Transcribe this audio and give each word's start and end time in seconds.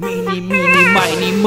Mini, 0.00 0.40
mini, 0.40 0.48
mini, 0.48 1.44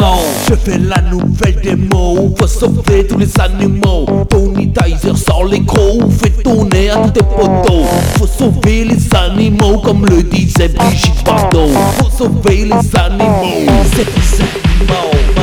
Je 0.48 0.54
fais 0.54 0.78
la 0.78 1.02
nouvelle 1.10 1.56
démo 1.64 2.36
Faut 2.38 2.46
sauver 2.46 3.08
tous 3.08 3.18
les 3.18 3.40
animaux. 3.40 4.06
Tony 4.30 4.72
Tizer 4.72 5.18
sort 5.18 5.46
les 5.46 5.66
crocs 5.66 6.04
Fait 6.22 6.44
tourner 6.44 6.92
à 6.92 7.10
tes 7.10 7.24
poteaux 7.24 7.84
Faut 8.18 8.28
sauver 8.28 8.86
les 8.86 9.16
animaux 9.16 9.80
Comme 9.80 10.06
le 10.06 10.22
disait 10.22 10.68
Brigitte 10.68 11.26
Bardot. 11.26 11.70
Faut 11.98 12.12
sauver 12.12 12.66
les 12.66 13.00
animaux. 13.00 13.72
C'est 13.96 14.06
les 14.06 15.43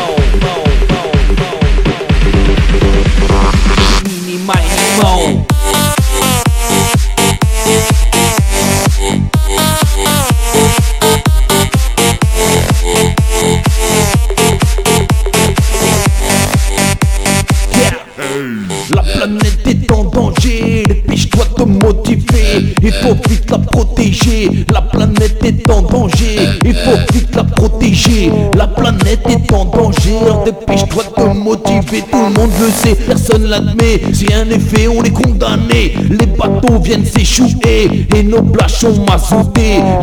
La 18.95 19.03
planète 19.03 19.67
est 19.67 19.93
en 19.93 20.05
danger, 20.05 20.85
dépêche-toi 20.87 21.45
de 21.45 21.65
te 21.65 21.69
motiver, 21.69 22.75
il 22.83 22.93
faut 22.93 23.17
vite 23.29 23.51
la 23.51 23.59
protéger. 23.59 24.51
La 24.73 24.83
planète 24.83 25.45
est 25.45 25.71
en 25.71 25.83
danger, 25.83 26.37
il 26.65 26.75
faut 26.75 27.13
vite 27.13 27.35
la 27.35 27.45
protéger. 27.45 28.31
La 28.57 28.69
planète 28.69 29.27
est 29.29 29.53
en 29.53 29.65
danger, 29.65 30.19
dépêche-toi 30.45 31.05
de 31.05 31.23
te 31.23 31.29
motiver. 31.37 32.05
Tout 32.11 32.25
le 32.25 32.41
monde 32.41 32.51
le 32.61 32.71
sait, 32.71 32.95
personne 32.95 33.47
l'admet. 33.47 34.01
Si 34.13 34.27
un 34.33 34.49
effet, 34.51 34.87
on 34.89 35.03
est 35.03 35.11
condamné. 35.11 35.95
Les 36.09 36.27
bateaux 36.27 36.79
viennent 36.81 37.07
s'échouer 37.07 38.07
et 38.15 38.23
nos 38.23 38.43
plages 38.43 38.75
sont. 38.75 39.05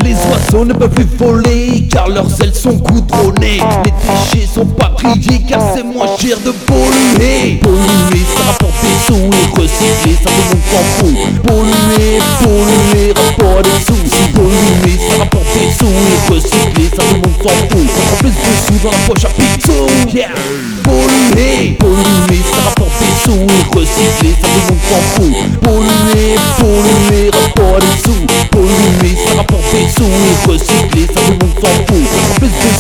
Les 0.04 0.14
oiseaux 0.14 0.66
ne 0.66 0.74
peuvent 0.74 0.90
plus 0.90 1.08
voler 1.18 1.88
car 1.92 2.08
leurs 2.10 2.42
ailes 2.42 2.54
sont 2.54 2.74
goudronnées. 2.74 3.60
Les 3.86 3.92
déchets 3.92 4.48
sont 4.54 4.66
pas 4.66 4.92
triés 4.98 5.42
car 5.48 5.62
c'est 5.74 5.84
moins 5.84 6.08
cher 6.20 6.38
de 6.46 6.52
polluer. 6.52 7.60
Sous 9.08 9.16
et 9.16 9.62
recycler, 9.62 10.16
ça 10.22 10.30
tout 10.30 10.44
le 10.44 10.56
monde 10.56 10.68
s'en 10.72 10.84
fout. 10.98 11.16
Polluer, 11.48 12.20
polluer, 12.44 13.14
rapport 13.16 13.62
des 13.62 13.80
sous. 13.86 14.04
Polluer, 14.36 15.00
ça 15.10 15.16
rapporte 15.20 15.48
des 15.54 15.72
sous 15.72 15.88
et 15.88 16.34
recycler, 16.34 16.90
ça 16.90 17.04
tout 17.04 17.16
le 17.16 17.22
monde 17.24 17.40
s'en 17.42 17.56
fout. 17.70 17.88
En 18.12 18.18
plus 18.18 18.30
de 18.30 18.52
sous 18.66 18.80
dans 18.84 18.92
la 18.92 18.98
poche 19.08 19.26
à 19.26 19.30
pizzo. 19.30 19.88
Yeah. 20.14 20.30
Polluer, 20.84 21.78
polluer, 21.80 22.42
ça 22.52 22.62
rapporte 22.68 23.00
des 23.00 23.16
sous 23.24 23.48
et 23.48 23.78
recycler, 23.80 24.36
ça 24.42 24.48
tout 24.48 24.60
le 24.60 24.68
monde 24.68 24.84
s'en 24.90 25.02
fout. 25.16 25.34
Polluer, 25.64 26.36
polluer, 26.60 27.32
rapport 27.32 27.80
des 27.80 27.98
sous. 28.04 28.26
Polluer, 28.52 29.16
ça 29.26 29.38
rapporte 29.38 29.72
des 29.72 29.88
sous 29.88 30.04
et 30.04 30.52
recycler, 30.52 31.08
ça 31.08 31.22
tout 31.22 31.32
le 31.32 31.46
monde 31.46 31.56
s'en 31.62 31.74
fout. 31.88 32.27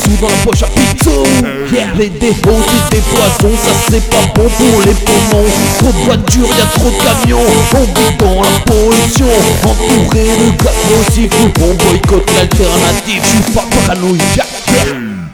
Sous 0.04 0.18
dans 0.22 0.28
la 0.28 0.36
poche 0.44 0.64
à 0.64 0.68
pizzo. 0.68 1.24
Yeah. 1.72 1.88
Les 1.98 2.10
défauts, 2.10 2.62
c'est 2.68 2.96
des 2.96 3.02
poisons, 3.02 3.56
ça 3.64 3.72
c'est 3.90 4.10
pas 4.10 4.26
bon 4.36 4.48
pour 4.50 4.82
les 4.86 4.94
poumons. 4.94 5.46
Trop 5.80 5.92
de 5.92 6.06
voitures, 6.06 6.48
y'a 6.48 6.66
trop 6.80 6.90
de 6.90 6.98
camions. 7.04 7.40
On 7.74 7.84
vit 7.84 8.16
dans 8.18 8.42
la 8.42 8.60
pollution, 8.66 9.28
entouré 9.64 10.24
de 10.24 10.64
gaz 10.64 10.76
nocifs. 10.90 11.32
On 11.62 11.74
boycotte 11.74 12.30
l'alternative, 12.36 13.24
j'suis 13.24 13.54
pas 13.54 13.66
paranoïaque. 13.86 14.48
Yeah. 14.70 15.27